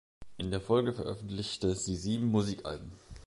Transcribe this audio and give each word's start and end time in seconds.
In 0.37 0.49
der 0.49 0.61
Folge 0.61 0.93
veröffentlichte 0.93 1.75
sie 1.75 1.95
sieben 1.95 2.25
Musikalben. 2.31 2.91